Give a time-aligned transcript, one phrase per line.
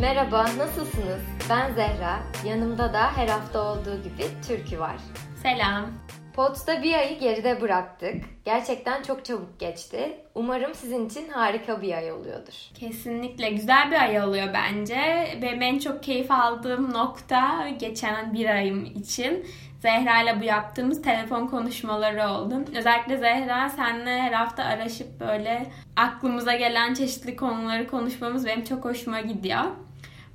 [0.00, 1.22] Merhaba, nasılsınız?
[1.50, 2.18] Ben Zehra.
[2.46, 4.96] Yanımda da her hafta olduğu gibi Türkü var.
[5.42, 5.86] Selam.
[6.34, 8.24] Pods'ta bir ayı geride bıraktık.
[8.44, 10.20] Gerçekten çok çabuk geçti.
[10.34, 12.54] Umarım sizin için harika bir ay oluyordur.
[12.74, 14.96] Kesinlikle güzel bir ay oluyor bence.
[15.42, 19.46] Ve en çok keyif aldığım nokta geçen bir ayım için
[19.80, 22.54] Zehra ile bu yaptığımız telefon konuşmaları oldu.
[22.76, 29.20] Özellikle Zehra seninle her hafta araşıp böyle aklımıza gelen çeşitli konuları konuşmamız benim çok hoşuma
[29.20, 29.64] gidiyor.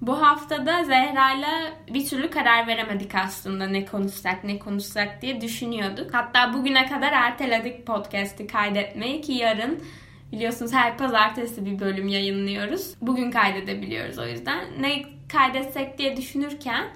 [0.08, 6.14] Bu haftada Zehra'yla bir türlü karar veremedik aslında ne konuşsak ne konuşsak diye düşünüyorduk.
[6.14, 9.84] Hatta bugüne kadar erteledik podcast'i kaydetmeyi ki yarın
[10.32, 12.96] biliyorsunuz her pazartesi bir bölüm yayınlıyoruz.
[13.02, 14.66] Bugün kaydedebiliyoruz o yüzden.
[14.80, 16.88] Ne kaydetsek diye düşünürken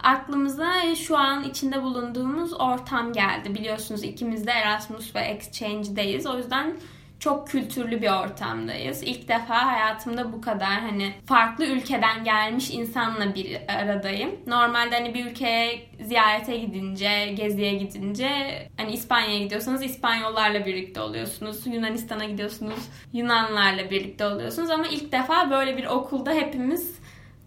[0.00, 3.54] aklımıza şu an içinde bulunduğumuz ortam geldi.
[3.54, 6.26] Biliyorsunuz ikimiz de Erasmus ve Exchange'deyiz.
[6.26, 6.76] O yüzden
[7.20, 9.02] çok kültürlü bir ortamdayız.
[9.02, 14.30] İlk defa hayatımda bu kadar hani farklı ülkeden gelmiş insanla bir aradayım.
[14.46, 18.28] Normalde hani bir ülkeye ziyarete gidince, geziye gidince
[18.76, 21.66] hani İspanya'ya gidiyorsanız İspanyollarla birlikte oluyorsunuz.
[21.66, 26.99] Yunanistan'a gidiyorsunuz Yunanlarla birlikte oluyorsunuz ama ilk defa böyle bir okulda hepimiz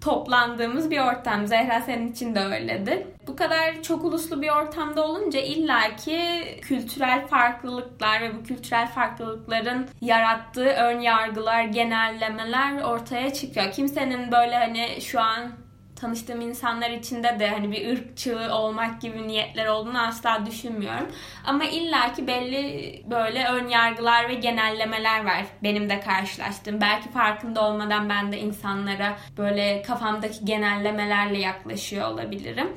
[0.04, 1.48] toplandığımız bir ortam.
[1.48, 3.00] Zehra senin için de öyledir.
[3.28, 6.20] Bu kadar çok uluslu bir ortamda olunca illaki
[6.62, 13.72] kültürel farklılıklar ve bu kültürel farklılıkların yarattığı ön yargılar, genellemeler ortaya çıkıyor.
[13.72, 15.63] Kimsenin böyle hani şu an
[16.04, 21.08] tanıştığım insanlar içinde de hani bir ırkçı olmak gibi niyetler olduğunu asla düşünmüyorum.
[21.46, 26.82] Ama illaki belli böyle ön yargılar ve genellemeler var benim de karşılaştığım.
[26.82, 32.68] Belki farkında olmadan ben de insanlara böyle kafamdaki genellemelerle yaklaşıyor olabilirim.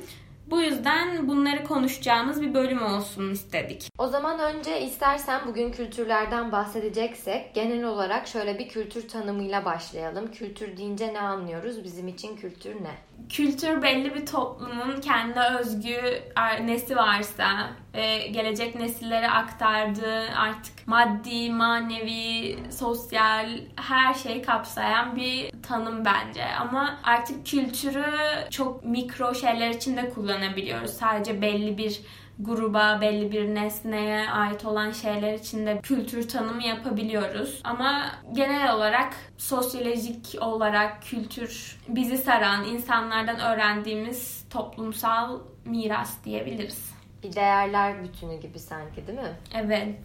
[0.49, 3.89] Bu yüzden bunları konuşacağımız bir bölüm olsun istedik.
[3.97, 10.31] O zaman önce istersen bugün kültürlerden bahsedeceksek genel olarak şöyle bir kültür tanımıyla başlayalım.
[10.31, 11.83] Kültür deyince ne anlıyoruz?
[11.83, 12.95] Bizim için kültür ne?
[13.29, 16.23] Kültür belli bir toplumun kendi özgü
[16.65, 26.05] nesi varsa ve gelecek nesillere aktardığı artık maddi, manevi, sosyal her şeyi kapsayan bir tanım
[26.05, 26.45] bence.
[26.45, 28.05] Ama artık kültürü
[28.49, 30.91] çok mikro şeyler için de kullanabiliyoruz.
[30.91, 32.01] Sadece belli bir
[32.39, 37.61] gruba, belli bir nesneye ait olan şeyler içinde kültür tanımı yapabiliyoruz.
[37.63, 46.91] Ama genel olarak sosyolojik olarak kültür bizi saran, insanlardan öğrendiğimiz toplumsal miras diyebiliriz.
[47.23, 49.35] Bir değerler bütünü gibi sanki değil mi?
[49.55, 49.95] Evet.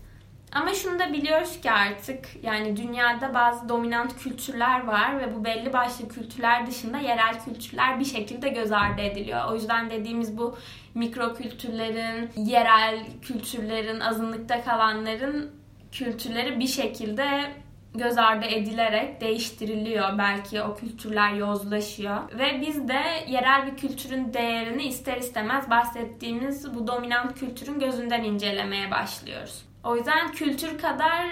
[0.54, 5.72] Ama şunu da biliyoruz ki artık yani dünyada bazı dominant kültürler var ve bu belli
[5.72, 9.50] başlı kültürler dışında yerel kültürler bir şekilde göz ardı ediliyor.
[9.50, 10.58] O yüzden dediğimiz bu
[10.94, 15.50] mikro kültürlerin, yerel kültürlerin, azınlıkta kalanların
[15.92, 17.52] kültürleri bir şekilde
[17.94, 20.18] göz ardı edilerek değiştiriliyor.
[20.18, 22.38] Belki o kültürler yozlaşıyor.
[22.38, 28.90] Ve biz de yerel bir kültürün değerini ister istemez bahsettiğimiz bu dominant kültürün gözünden incelemeye
[28.90, 29.71] başlıyoruz.
[29.84, 31.26] O yüzden kültür kadar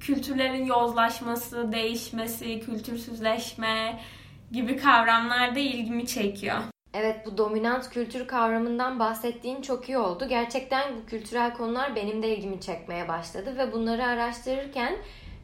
[0.00, 4.00] kültürlerin yozlaşması, değişmesi, kültürsüzleşme
[4.52, 6.58] gibi kavramlar da ilgimi çekiyor.
[6.94, 10.28] Evet bu dominant kültür kavramından bahsettiğin çok iyi oldu.
[10.28, 14.96] Gerçekten bu kültürel konular benim de ilgimi çekmeye başladı ve bunları araştırırken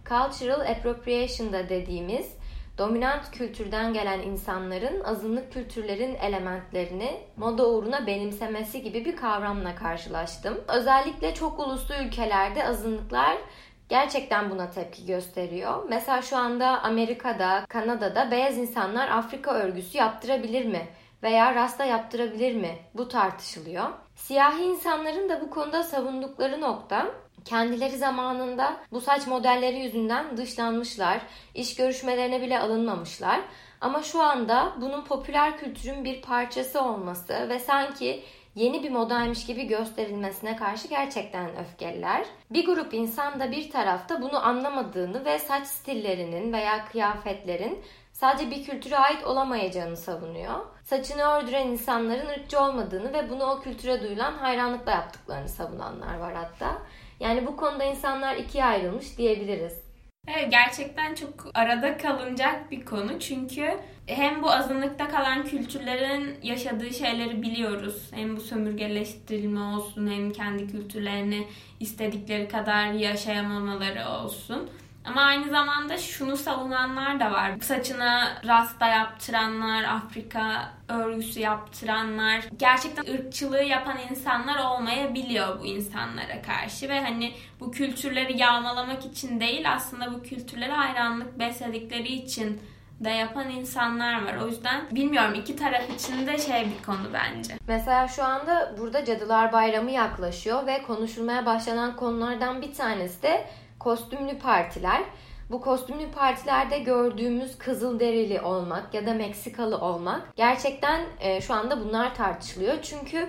[0.09, 2.27] cultural appropriation da dediğimiz
[2.79, 10.61] dominant kültürden gelen insanların azınlık kültürlerin elementlerini moda uğruna benimsemesi gibi bir kavramla karşılaştım.
[10.69, 13.37] Özellikle çok uluslu ülkelerde azınlıklar
[13.89, 15.85] gerçekten buna tepki gösteriyor.
[15.89, 20.89] Mesela şu anda Amerika'da, Kanada'da beyaz insanlar Afrika örgüsü yaptırabilir mi?
[21.23, 22.79] Veya rasta yaptırabilir mi?
[22.95, 23.87] Bu tartışılıyor.
[24.15, 27.06] Siyahi insanların da bu konuda savundukları nokta
[27.44, 31.21] Kendileri zamanında bu saç modelleri yüzünden dışlanmışlar,
[31.55, 33.41] iş görüşmelerine bile alınmamışlar.
[33.81, 38.25] Ama şu anda bunun popüler kültürün bir parçası olması ve sanki
[38.55, 42.27] yeni bir modaymış gibi gösterilmesine karşı gerçekten öfkeliler.
[42.50, 47.82] Bir grup insan da bir tarafta bunu anlamadığını ve saç stillerinin veya kıyafetlerin
[48.12, 50.61] sadece bir kültüre ait olamayacağını savunuyor.
[50.85, 56.79] Saçını ördüren insanların ırkçı olmadığını ve bunu o kültüre duyulan hayranlıkla yaptıklarını savunanlar var hatta.
[57.20, 59.84] Yani bu konuda insanlar ikiye ayrılmış diyebiliriz.
[60.28, 67.43] Evet gerçekten çok arada kalınacak bir konu çünkü hem bu azınlıkta kalan kültürlerin yaşadığı şeyleri
[67.43, 68.11] biliyoruz.
[68.14, 71.46] Hem bu sömürgeleştirilme olsun hem kendi kültürlerini
[71.81, 74.70] istedikleri kadar yaşayamamaları olsun.
[75.05, 77.53] Ama aynı zamanda şunu savunanlar da var.
[77.61, 87.01] Saçına rasta yaptıranlar, Afrika örgüsü yaptıranlar, gerçekten ırkçılığı yapan insanlar olmayabiliyor bu insanlara karşı ve
[87.01, 92.61] hani bu kültürleri yağmalamak için değil aslında bu kültürlere hayranlık besledikleri için
[93.05, 94.37] da yapan insanlar var.
[94.37, 97.55] O yüzden bilmiyorum iki taraf için de şey bir konu bence.
[97.69, 103.47] Mesela şu anda burada Cadılar Bayramı yaklaşıyor ve konuşulmaya başlanan konulardan bir tanesi de
[103.85, 105.03] kostümlü partiler.
[105.51, 111.85] Bu kostümlü partilerde gördüğümüz kızıl derili olmak ya da Meksikalı olmak gerçekten e, şu anda
[111.85, 112.83] bunlar tartışılıyor.
[112.83, 113.29] Çünkü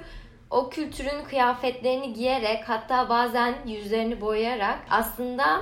[0.50, 5.62] o kültürün kıyafetlerini giyerek hatta bazen yüzlerini boyayarak aslında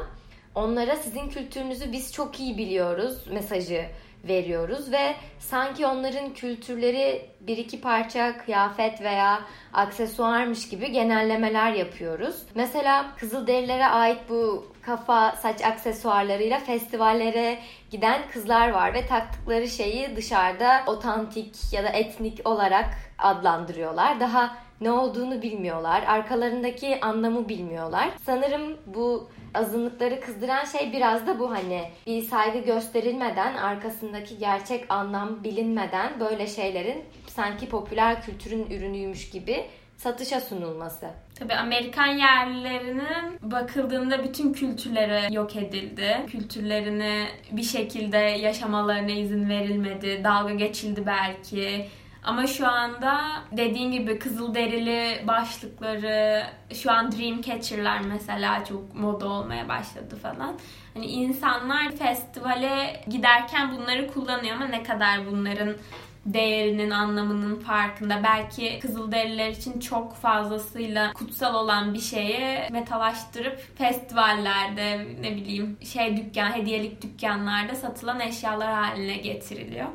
[0.55, 3.85] onlara sizin kültürünüzü biz çok iyi biliyoruz mesajı
[4.23, 9.41] veriyoruz ve sanki onların kültürleri bir iki parça kıyafet veya
[9.73, 12.35] aksesuarmış gibi genellemeler yapıyoruz.
[12.55, 17.59] Mesela Kızılderililere ait bu kafa saç aksesuarlarıyla festivallere
[17.91, 24.19] giden kızlar var ve taktıkları şeyi dışarıda otantik ya da etnik olarak adlandırıyorlar.
[24.19, 26.03] Daha ne olduğunu bilmiyorlar.
[26.07, 28.09] Arkalarındaki anlamı bilmiyorlar.
[28.25, 35.43] Sanırım bu azınlıkları kızdıran şey biraz da bu hani bir saygı gösterilmeden arkasındaki gerçek anlam
[35.43, 39.65] bilinmeden böyle şeylerin sanki popüler kültürün ürünüymüş gibi
[40.03, 41.09] satışa sunulması.
[41.39, 46.25] Tabii Amerikan yerlilerinin bakıldığında bütün kültürleri yok edildi.
[46.27, 50.21] Kültürlerini bir şekilde yaşamalarına izin verilmedi.
[50.23, 51.89] Dalga geçildi belki
[52.23, 53.21] ama şu anda
[53.51, 60.55] dediğin gibi kızıl derili başlıkları, şu an Dreamcatcher'lar mesela çok moda olmaya başladı falan.
[60.93, 65.75] Hani insanlar festivale giderken bunları kullanıyor ama ne kadar bunların
[66.25, 68.23] değerinin, anlamının farkında.
[68.23, 76.51] Belki Kızılderililer için çok fazlasıyla kutsal olan bir şeyi metalaştırıp festivallerde ne bileyim şey dükkan,
[76.51, 79.87] hediyelik dükkanlarda satılan eşyalar haline getiriliyor.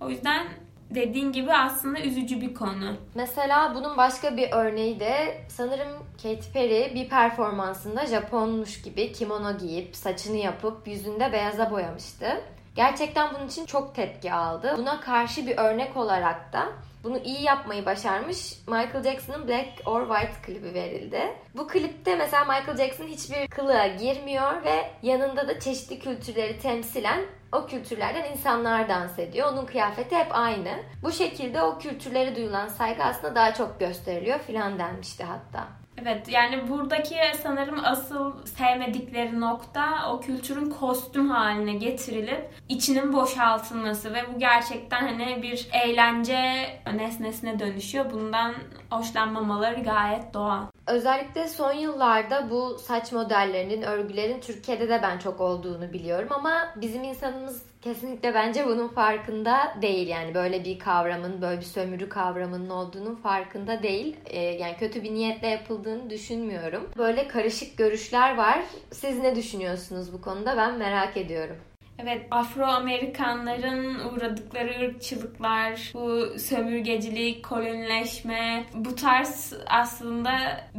[0.00, 0.46] O yüzden
[0.90, 2.96] dediğin gibi aslında üzücü bir konu.
[3.14, 5.88] Mesela bunun başka bir örneği de sanırım
[6.22, 12.26] Katy Perry bir performansında Japonmuş gibi kimono giyip saçını yapıp yüzünde beyaza boyamıştı.
[12.74, 14.74] Gerçekten bunun için çok tepki aldı.
[14.78, 16.68] Buna karşı bir örnek olarak da
[17.04, 21.20] bunu iyi yapmayı başarmış Michael Jackson'ın Black or White klibi verildi.
[21.54, 27.20] Bu klipte mesela Michael Jackson hiçbir kılığa girmiyor ve yanında da çeşitli kültürleri temsilen
[27.52, 29.52] o kültürlerden insanlar dans ediyor.
[29.52, 30.70] Onun kıyafeti hep aynı.
[31.02, 35.79] Bu şekilde o kültürlere duyulan saygı aslında daha çok gösteriliyor filan denmişti hatta.
[35.98, 44.18] Evet yani buradaki sanırım asıl sevmedikleri nokta o kültürün kostüm haline getirilip içinin boşaltılması ve
[44.34, 48.10] bu gerçekten hani bir eğlence nesnesine dönüşüyor.
[48.12, 48.54] Bundan
[48.90, 50.62] hoşlanmamaları gayet doğal.
[50.86, 57.04] Özellikle son yıllarda bu saç modellerinin, örgülerin Türkiye'de de ben çok olduğunu biliyorum ama bizim
[57.04, 60.08] insanımız kesinlikle bence bunun farkında değil.
[60.08, 64.16] Yani böyle bir kavramın, böyle bir sömürü kavramının olduğunun farkında değil.
[64.26, 66.90] Ee, yani kötü bir niyetle yapıldığını düşünmüyorum.
[66.98, 68.60] Böyle karışık görüşler var.
[68.90, 70.56] Siz ne düşünüyorsunuz bu konuda?
[70.56, 71.56] Ben merak ediyorum.
[72.02, 80.30] Evet, Afro-Amerikanların uğradıkları ırkçılıklar, bu sömürgecilik, kolonileşme, bu tarz aslında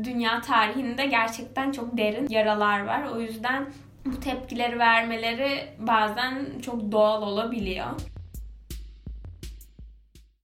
[0.04, 3.04] dünya tarihinde gerçekten çok derin yaralar var.
[3.04, 3.68] O yüzden
[4.06, 7.88] bu tepkileri vermeleri bazen çok doğal olabiliyor.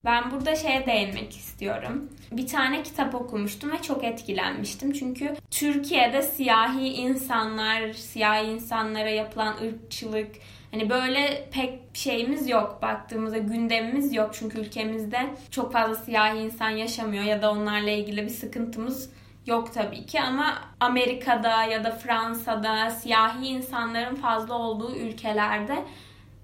[0.05, 2.09] Ben burada şeye değinmek istiyorum.
[2.31, 4.93] Bir tane kitap okumuştum ve çok etkilenmiştim.
[4.93, 10.27] Çünkü Türkiye'de siyahi insanlar, siyahi insanlara yapılan ırkçılık,
[10.71, 15.19] Hani böyle pek şeyimiz yok baktığımızda gündemimiz yok çünkü ülkemizde
[15.51, 19.09] çok fazla siyahi insan yaşamıyor ya da onlarla ilgili bir sıkıntımız
[19.47, 25.85] yok tabii ki ama Amerika'da ya da Fransa'da siyahi insanların fazla olduğu ülkelerde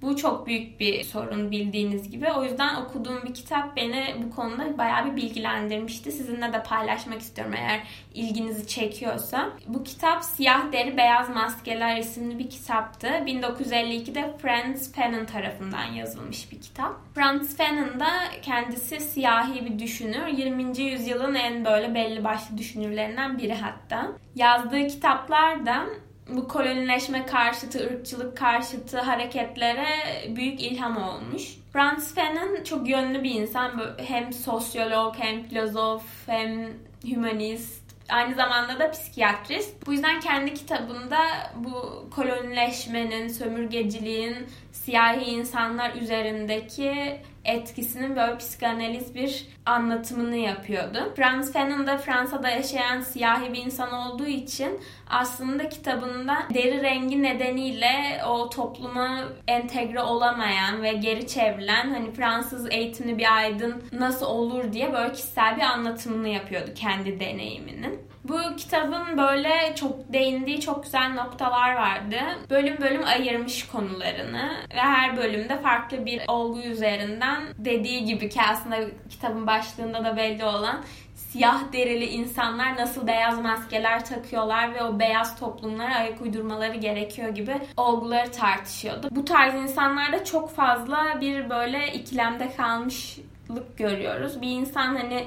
[0.04, 2.32] bu çok büyük bir sorun bildiğiniz gibi.
[2.32, 6.12] O yüzden okuduğum bir kitap beni bu konuda bayağı bir bilgilendirmişti.
[6.12, 7.80] Sizinle de paylaşmak istiyorum eğer
[8.14, 9.50] ilginizi çekiyorsa.
[9.68, 13.08] Bu kitap Siyah Deri Beyaz Maskeler isimli bir kitaptı.
[13.08, 16.94] 1952'de Franz Fanon tarafından yazılmış bir kitap.
[17.16, 20.28] Franz Fanon da kendisi siyahi bir düşünür.
[20.28, 20.80] 20.
[20.82, 24.12] yüzyılın en böyle belli başlı düşünürlerinden biri hatta.
[24.36, 25.86] Yazdığı kitaplarda
[26.30, 29.88] bu kolonileşme karşıtı, ırkçılık karşıtı hareketlere
[30.36, 31.58] büyük ilham olmuş.
[31.74, 33.72] Franz Fanon çok yönlü bir insan.
[33.98, 36.74] Hem sosyolog, hem filozof, hem
[37.08, 37.84] hümanist.
[38.10, 39.88] Aynı zamanda da psikiyatrist.
[39.88, 41.20] Bu yüzden kendi kitabında
[41.56, 44.36] bu kolonileşmenin, sömürgeciliğin
[44.74, 51.14] siyahi insanlar üzerindeki etkisinin böyle psikanaliz bir anlatımını yapıyordu.
[51.16, 58.22] Franz Fanon da Fransa'da yaşayan siyahi bir insan olduğu için aslında kitabında deri rengi nedeniyle
[58.28, 64.94] o topluma entegre olamayan ve geri çevrilen hani Fransız eğitimli bir aydın nasıl olur diye
[64.94, 68.13] böyle kişisel bir anlatımını yapıyordu kendi deneyiminin.
[68.24, 72.16] Bu kitabın böyle çok değindiği çok güzel noktalar vardı.
[72.50, 78.78] Bölüm bölüm ayırmış konularını ve her bölümde farklı bir olgu üzerinden dediği gibi ki aslında
[79.10, 80.84] kitabın başlığında da belli olan
[81.16, 87.62] siyah derili insanlar nasıl beyaz maskeler takıyorlar ve o beyaz toplumlara ayak uydurmaları gerekiyor gibi
[87.78, 89.08] olguları tartışıyordu.
[89.12, 94.42] Bu tarz insanlarda çok fazla bir böyle ikilemde kalmışlık görüyoruz.
[94.42, 95.26] Bir insan hani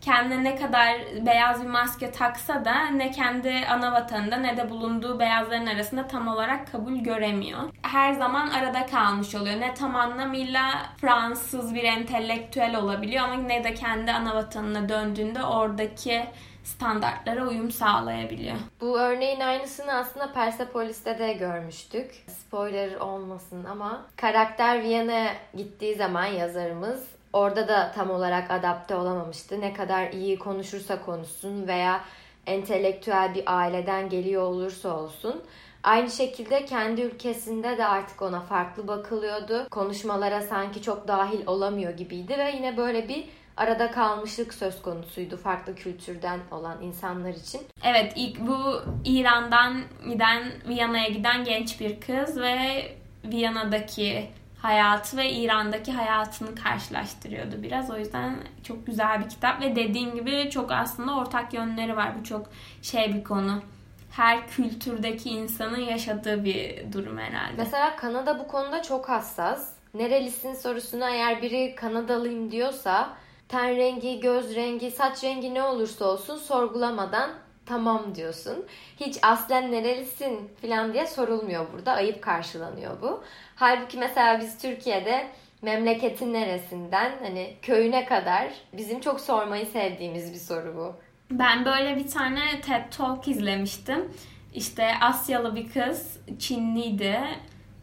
[0.00, 5.18] kendine ne kadar beyaz bir maske taksa da ne kendi ana vatanında ne de bulunduğu
[5.18, 7.60] beyazların arasında tam olarak kabul göremiyor.
[7.82, 9.60] Her zaman arada kalmış oluyor.
[9.60, 10.62] Ne tam anlamıyla
[11.00, 16.24] Fransız bir entelektüel olabiliyor ama ne de kendi ana vatanına döndüğünde oradaki
[16.64, 18.56] standartlara uyum sağlayabiliyor.
[18.80, 22.24] Bu örneğin aynısını aslında Persepolis'te de görmüştük.
[22.26, 29.60] Spoiler olmasın ama karakter Viyana'ya gittiği zaman yazarımız orada da tam olarak adapte olamamıştı.
[29.60, 32.00] Ne kadar iyi konuşursa konuşsun veya
[32.46, 35.42] entelektüel bir aileden geliyor olursa olsun.
[35.82, 39.68] Aynı şekilde kendi ülkesinde de artık ona farklı bakılıyordu.
[39.70, 43.24] Konuşmalara sanki çok dahil olamıyor gibiydi ve yine böyle bir
[43.56, 47.60] arada kalmışlık söz konusuydu farklı kültürden olan insanlar için.
[47.84, 52.84] Evet ilk bu İran'dan giden Viyana'ya giden genç bir kız ve
[53.24, 54.28] Viyana'daki
[54.62, 57.90] hayatı ve İran'daki hayatını karşılaştırıyordu biraz.
[57.90, 62.12] O yüzden çok güzel bir kitap ve dediğim gibi çok aslında ortak yönleri var.
[62.20, 62.46] Bu çok
[62.82, 63.62] şey bir konu.
[64.10, 67.54] Her kültürdeki insanın yaşadığı bir durum herhalde.
[67.56, 69.72] Mesela Kanada bu konuda çok hassas.
[69.94, 73.10] Nerelisin sorusuna eğer biri Kanadalıyım diyorsa
[73.48, 77.30] ten rengi, göz rengi, saç rengi ne olursa olsun sorgulamadan
[77.66, 78.66] tamam diyorsun.
[79.00, 81.92] Hiç aslen nerelisin falan diye sorulmuyor burada.
[81.92, 83.24] Ayıp karşılanıyor bu.
[83.58, 85.26] Halbuki mesela biz Türkiye'de
[85.62, 90.94] memleketin neresinden hani köyüne kadar bizim çok sormayı sevdiğimiz bir soru bu.
[91.30, 94.12] Ben böyle bir tane TED Talk izlemiştim.
[94.54, 97.20] İşte Asyalı bir kız, Çinliydi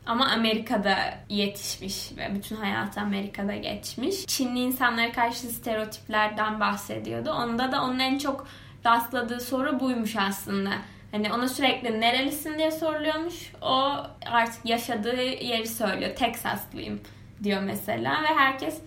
[0.06, 0.98] ama Amerika'da
[1.30, 4.26] yetişmiş ve bütün hayatı Amerika'da geçmiş.
[4.28, 7.32] Çinli insanlara karşı stereotiplerden bahsediyordu.
[7.32, 8.48] Onda da onun en çok
[8.86, 10.72] rastladığı soru buymuş aslında.
[11.12, 13.52] Hani ona sürekli nerelisin diye soruluyormuş.
[13.62, 13.94] O
[14.26, 16.16] artık yaşadığı yeri söylüyor.
[16.16, 17.02] Texaslıyım
[17.44, 18.82] diyor mesela ve herkes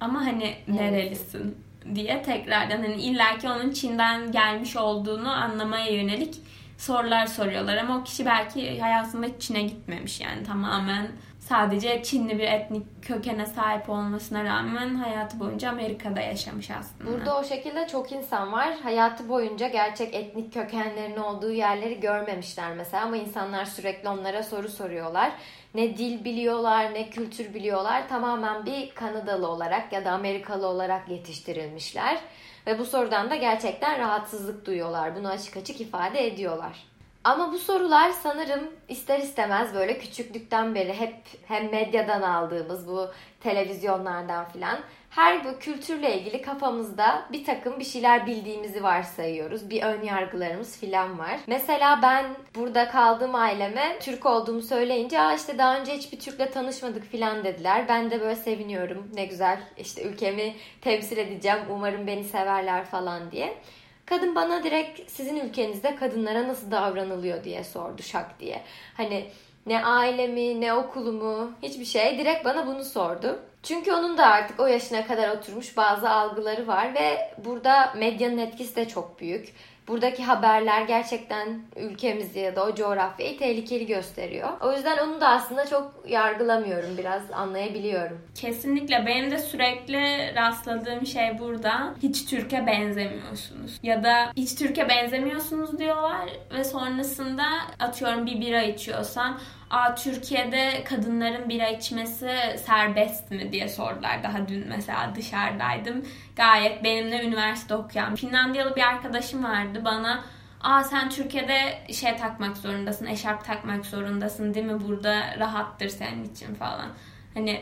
[0.00, 1.58] ama hani nerelisin
[1.94, 6.34] diye tekrardan hani illaki onun Çin'den gelmiş olduğunu anlamaya yönelik
[6.78, 11.08] sorular soruyorlar ama o kişi belki hayatında Çin'e gitmemiş yani tamamen
[11.48, 17.10] sadece Çinli bir etnik kökene sahip olmasına rağmen hayatı boyunca Amerika'da yaşamış aslında.
[17.10, 18.74] Burada o şekilde çok insan var.
[18.82, 25.32] Hayatı boyunca gerçek etnik kökenlerin olduğu yerleri görmemişler mesela ama insanlar sürekli onlara soru soruyorlar.
[25.74, 28.08] Ne dil biliyorlar, ne kültür biliyorlar.
[28.08, 32.18] Tamamen bir Kanadalı olarak ya da Amerikalı olarak yetiştirilmişler.
[32.66, 35.16] Ve bu sorudan da gerçekten rahatsızlık duyuyorlar.
[35.16, 36.93] Bunu açık açık ifade ediyorlar.
[37.24, 41.14] Ama bu sorular sanırım ister istemez böyle küçüklükten beri hep
[41.46, 44.78] hem medyadan aldığımız bu televizyonlardan filan
[45.10, 49.70] her bu kültürle ilgili kafamızda bir takım bir şeyler bildiğimizi varsayıyoruz.
[49.70, 51.40] Bir ön yargılarımız filan var.
[51.46, 57.04] Mesela ben burada kaldığım aileme Türk olduğumu söyleyince Aa işte daha önce hiçbir Türk'le tanışmadık
[57.04, 57.84] filan dediler.
[57.88, 59.10] Ben de böyle seviniyorum.
[59.14, 61.58] Ne güzel işte ülkemi temsil edeceğim.
[61.70, 63.58] Umarım beni severler falan diye.
[64.06, 68.62] Kadın bana direkt sizin ülkenizde kadınlara nasıl davranılıyor diye sordu şak diye.
[68.96, 69.26] Hani
[69.66, 73.40] ne ailemi ne okulumu hiçbir şey direkt bana bunu sordu.
[73.62, 78.76] Çünkü onun da artık o yaşına kadar oturmuş bazı algıları var ve burada medyanın etkisi
[78.76, 79.54] de çok büyük
[79.88, 84.48] buradaki haberler gerçekten ülkemizi ya da o coğrafyayı tehlikeli gösteriyor.
[84.60, 86.98] O yüzden onu da aslında çok yargılamıyorum.
[86.98, 88.18] Biraz anlayabiliyorum.
[88.34, 89.06] Kesinlikle.
[89.06, 91.94] Benim de sürekli rastladığım şey burada.
[92.02, 93.78] Hiç Türkiye benzemiyorsunuz.
[93.82, 97.44] Ya da hiç Türkiye benzemiyorsunuz diyorlar ve sonrasında
[97.80, 99.38] atıyorum bir bira içiyorsan
[99.74, 102.30] Aa, Türkiye'de kadınların bira içmesi
[102.66, 106.04] serbest mi diye sordular daha dün mesela dışarıdaydım.
[106.36, 110.24] Gayet benimle üniversite okuyan Finlandiyalı bir arkadaşım vardı bana
[110.60, 114.80] Aa sen Türkiye'de şey takmak zorundasın, eşarp takmak zorundasın değil mi?
[114.88, 116.88] Burada rahattır senin için falan.
[117.34, 117.60] Hani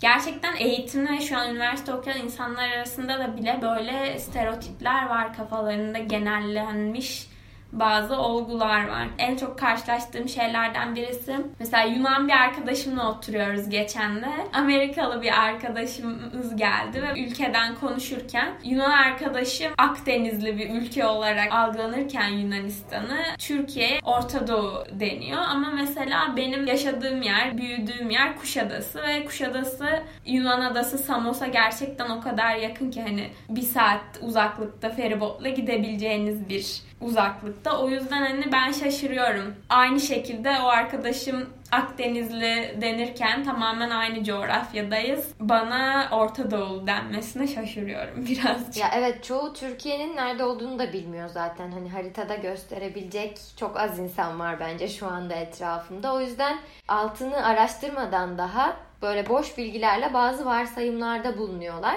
[0.00, 5.98] gerçekten eğitimli ve şu an üniversite okuyan insanlar arasında da bile böyle stereotipler var kafalarında
[5.98, 7.31] genellenmiş
[7.72, 9.08] bazı olgular var.
[9.18, 14.28] En çok karşılaştığım şeylerden birisi mesela Yunan bir arkadaşımla oturuyoruz geçen de.
[14.52, 23.18] Amerikalı bir arkadaşımız geldi ve ülkeden konuşurken Yunan arkadaşım Akdenizli bir ülke olarak algılanırken Yunanistan'ı
[23.38, 25.42] Türkiye Orta Doğu deniyor.
[25.42, 32.20] Ama mesela benim yaşadığım yer, büyüdüğüm yer Kuşadası ve Kuşadası Yunan adası Samos'a gerçekten o
[32.20, 37.78] kadar yakın ki hani bir saat uzaklıkta feribotla gidebileceğiniz bir uzaklıkta.
[37.78, 39.54] O yüzden hani ben şaşırıyorum.
[39.68, 45.28] Aynı şekilde o arkadaşım Akdenizli denirken tamamen aynı coğrafyadayız.
[45.40, 48.76] Bana Orta Doğu denmesine şaşırıyorum biraz.
[48.76, 51.70] Ya evet çoğu Türkiye'nin nerede olduğunu da bilmiyor zaten.
[51.70, 56.14] Hani haritada gösterebilecek çok az insan var bence şu anda etrafımda.
[56.14, 61.96] O yüzden altını araştırmadan daha böyle boş bilgilerle bazı varsayımlarda bulunuyorlar.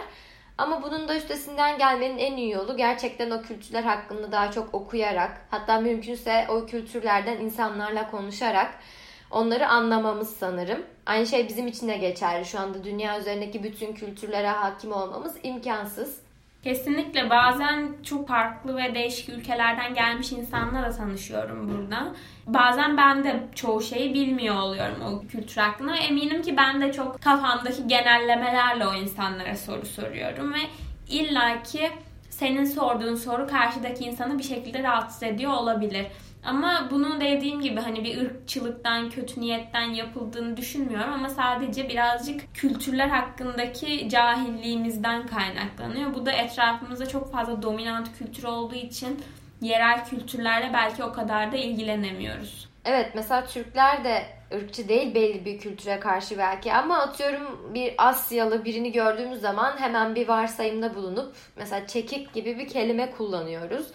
[0.58, 5.46] Ama bunun da üstesinden gelmenin en iyi yolu gerçekten o kültürler hakkında daha çok okuyarak,
[5.52, 8.80] hatta mümkünse o kültürlerden insanlarla konuşarak
[9.32, 10.86] onları anlamamız sanırım.
[11.06, 12.46] Aynı şey bizim için de geçerli.
[12.46, 16.25] Şu anda dünya üzerindeki bütün kültürlere hakim olmamız imkansız.
[16.66, 22.14] Kesinlikle bazen çok farklı ve değişik ülkelerden gelmiş insanlarla tanışıyorum burada.
[22.48, 25.96] Bazen ben de çoğu şeyi bilmiyor oluyorum o kültür hakkında.
[25.96, 30.60] Eminim ki ben de çok kafamdaki genellemelerle o insanlara soru soruyorum ve
[31.10, 31.92] illaki
[32.38, 36.06] senin sorduğun soru karşıdaki insanı bir şekilde rahatsız ediyor olabilir.
[36.44, 43.08] Ama bunu dediğim gibi hani bir ırkçılıktan, kötü niyetten yapıldığını düşünmüyorum ama sadece birazcık kültürler
[43.08, 46.14] hakkındaki cahilliğimizden kaynaklanıyor.
[46.14, 49.20] Bu da etrafımızda çok fazla dominant kültür olduğu için
[49.62, 52.75] yerel kültürlerle belki o kadar da ilgilenemiyoruz.
[52.86, 58.66] Evet mesela Türkler de ırkçı değil belli bir kültüre karşı belki ama atıyorum bir Asyalı
[58.66, 63.88] birini gördüğümüz zaman hemen bir varsayımda bulunup mesela çekik gibi bir kelime kullanıyoruz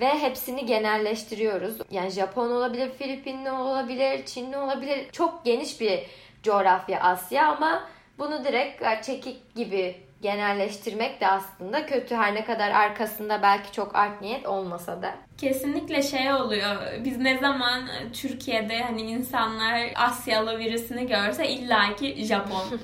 [0.00, 1.76] ve hepsini genelleştiriyoruz.
[1.90, 5.10] Yani Japon olabilir, Filipinli olabilir, Çinli olabilir.
[5.12, 6.00] Çok geniş bir
[6.42, 13.42] coğrafya Asya ama bunu direkt çekik gibi genelleştirmek de aslında kötü her ne kadar arkasında
[13.42, 15.14] belki çok art niyet olmasa da.
[15.38, 16.76] Kesinlikle şey oluyor.
[17.04, 22.62] Biz ne zaman Türkiye'de hani insanlar Asyalı birisini görse illaki Japon.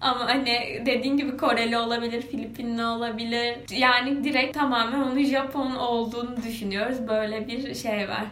[0.00, 3.58] Ama hani dediğin gibi Koreli olabilir, Filipinli olabilir.
[3.70, 7.08] Yani direkt tamamen onun Japon olduğunu düşünüyoruz.
[7.08, 8.24] Böyle bir şey var.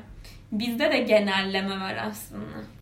[0.52, 2.81] Bizde de genelleme var aslında.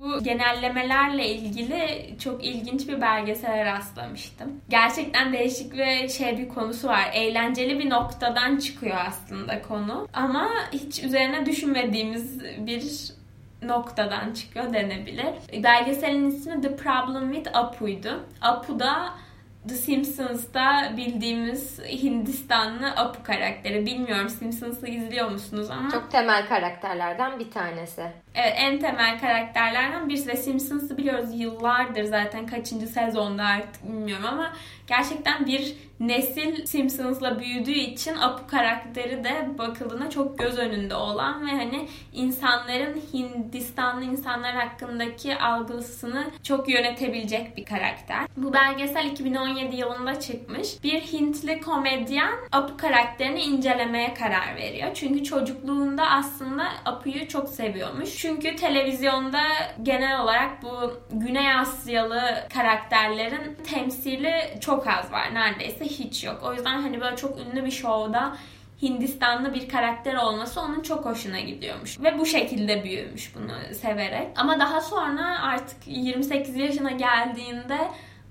[0.00, 4.60] Bu genellemelerle ilgili çok ilginç bir belgesele rastlamıştım.
[4.68, 7.10] Gerçekten değişik ve şey bir konusu var.
[7.12, 10.08] Eğlenceli bir noktadan çıkıyor aslında konu.
[10.12, 13.12] Ama hiç üzerine düşünmediğimiz bir
[13.62, 15.62] noktadan çıkıyor denebilir.
[15.62, 18.24] Belgeselin ismi The Problem with Apu'ydu.
[18.40, 19.12] Apu da
[19.68, 23.86] The Simpsons'ta bildiğimiz Hindistanlı Apu karakteri.
[23.86, 25.90] Bilmiyorum Simpsons'ı izliyor musunuz ama.
[25.90, 28.02] Çok temel karakterlerden bir tanesi.
[28.34, 34.52] Evet en temel karakterlerden birisi ve Simpsons'ı biliyoruz yıllardır zaten kaçıncı sezonda artık bilmiyorum ama
[34.86, 41.50] gerçekten bir nesil Simpsons'la büyüdüğü için Apu karakteri de bakıldığında çok göz önünde olan ve
[41.50, 48.26] hani insanların Hindistanlı insanlar hakkındaki algısını çok yönetebilecek bir karakter.
[48.36, 50.84] Bu belgesel 2017 yılında çıkmış.
[50.84, 54.90] Bir Hintli komedyen Apu karakterini incelemeye karar veriyor.
[54.94, 58.16] Çünkü çocukluğunda aslında Apu'yu çok seviyormuş.
[58.16, 59.42] Çünkü televizyonda
[59.82, 62.22] genel olarak bu Güney Asyalı
[62.54, 65.34] karakterlerin temsili çok az var.
[65.34, 66.42] Neredeyse hiç yok.
[66.44, 68.36] O yüzden hani böyle çok ünlü bir şovda
[68.82, 72.00] Hindistanlı bir karakter olması onun çok hoşuna gidiyormuş.
[72.00, 74.28] Ve bu şekilde büyümüş bunu severek.
[74.36, 77.78] Ama daha sonra artık 28 yaşına geldiğinde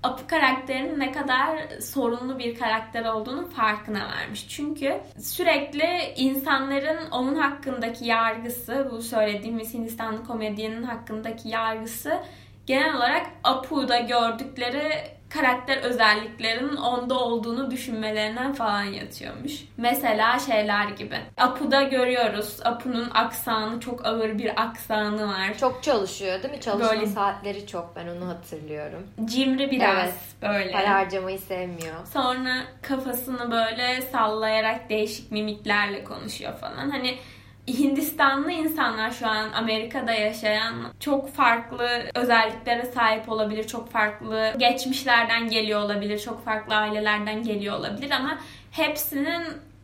[0.06, 4.48] Apu karakterinin ne kadar sorunlu bir karakter olduğunu farkına vermiş.
[4.48, 12.20] Çünkü sürekli insanların onun hakkındaki yargısı, bu söylediğimiz Hindistanlı komedyenin hakkındaki yargısı
[12.66, 19.52] genel olarak Apu'da gördükleri karakter özelliklerinin onda olduğunu düşünmelerinden falan yatıyormuş.
[19.76, 21.16] Mesela şeyler gibi.
[21.36, 22.58] Apu'da görüyoruz.
[22.64, 25.58] Apu'nun aksanı çok ağır bir aksanı var.
[25.58, 26.60] Çok çalışıyor değil mi?
[26.60, 27.06] Çalışma böyle...
[27.06, 29.06] saatleri çok ben onu hatırlıyorum.
[29.24, 30.14] Cimri biraz evet.
[30.42, 30.72] böyle.
[30.72, 32.06] Para harcamayı sevmiyor.
[32.12, 36.90] Sonra kafasını böyle sallayarak değişik mimiklerle konuşuyor falan.
[36.90, 37.18] Hani
[37.68, 43.66] Hindistanlı insanlar şu an Amerika'da yaşayan çok farklı özelliklere sahip olabilir.
[43.66, 46.18] Çok farklı geçmişlerden geliyor olabilir.
[46.18, 48.38] Çok farklı ailelerden geliyor olabilir ama
[48.70, 49.42] hepsinin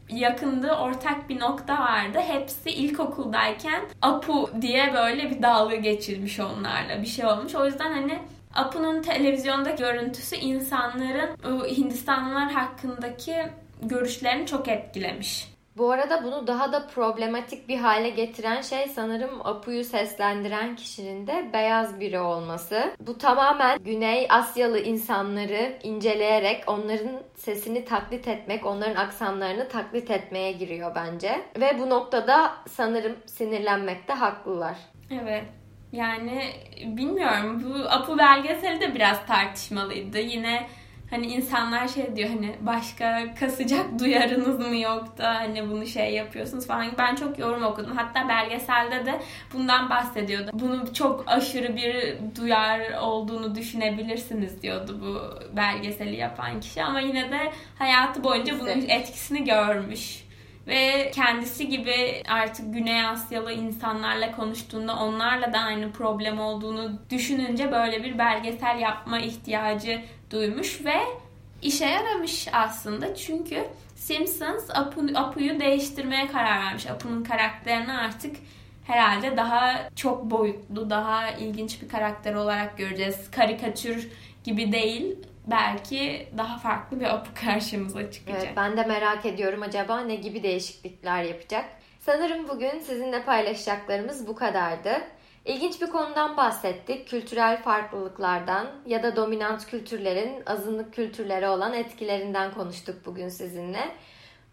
[0.09, 2.18] yakındığı ortak bir nokta vardı.
[2.27, 7.03] Hepsi ilkokuldayken Apu diye böyle bir dalga geçirmiş onlarla.
[7.03, 7.55] Bir şey olmuş.
[7.55, 8.18] O yüzden hani
[8.55, 11.37] Apu'nun televizyonda görüntüsü insanların
[11.77, 13.37] Hindistanlılar hakkındaki
[13.83, 15.52] görüşlerini çok etkilemiş.
[15.77, 21.51] Bu arada bunu daha da problematik bir hale getiren şey sanırım Apu'yu seslendiren kişinin de
[21.53, 22.91] beyaz biri olması.
[23.01, 30.95] Bu tamamen Güney Asyalı insanları inceleyerek onların sesini taklit etmek, onların aksanlarını taklit etmeye giriyor
[30.95, 31.41] bence.
[31.61, 34.77] Ve bu noktada sanırım sinirlenmekte haklılar.
[35.23, 35.45] Evet.
[35.93, 36.53] Yani
[36.87, 40.19] bilmiyorum bu Apu belgeseli de biraz tartışmalıydı.
[40.19, 40.67] Yine
[41.12, 46.66] Hani insanlar şey diyor hani başka kasacak duyarınız mı yok da hani bunu şey yapıyorsunuz
[46.66, 46.87] falan.
[46.98, 47.96] Ben çok yorum okudum.
[47.96, 49.20] Hatta belgeselde de
[49.55, 50.51] bundan bahsediyordu.
[50.53, 55.20] Bunu çok aşırı bir duyar olduğunu düşünebilirsiniz diyordu bu
[55.57, 56.83] belgeseli yapan kişi.
[56.83, 60.25] Ama yine de hayatı boyunca bunun etkisini görmüş
[60.66, 68.05] ve kendisi gibi artık Güney Asyalı insanlarla konuştuğunda onlarla da aynı problem olduğunu düşününce böyle
[68.05, 70.97] bir belgesel yapma ihtiyacı duymuş ve
[71.62, 73.64] işe yaramış aslında çünkü
[73.97, 76.87] Simpsons Apu, Apu'yu değiştirmeye karar vermiş.
[76.87, 78.37] Apu'nun karakterini artık
[78.85, 83.31] herhalde daha çok boyutlu, daha ilginç bir karakter olarak göreceğiz.
[83.31, 84.09] Karikatür
[84.45, 85.16] gibi değil
[85.47, 88.42] belki daha farklı bir Apu karşımıza çıkacak.
[88.45, 91.64] Evet, ben de merak ediyorum acaba ne gibi değişiklikler yapacak.
[92.01, 95.03] Sanırım bugün sizinle paylaşacaklarımız bu kadardı.
[95.45, 97.09] İlginç bir konudan bahsettik.
[97.09, 103.89] Kültürel farklılıklardan ya da dominant kültürlerin azınlık kültürlere olan etkilerinden konuştuk bugün sizinle.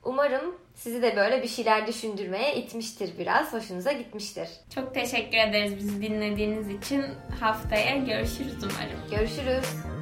[0.03, 3.53] Umarım sizi de böyle bir şeyler düşündürmeye itmiştir biraz.
[3.53, 4.49] Hoşunuza gitmiştir.
[4.75, 7.05] Çok teşekkür ederiz bizi dinlediğiniz için.
[7.39, 9.09] Haftaya görüşürüz umarım.
[9.11, 9.98] Görüşürüz.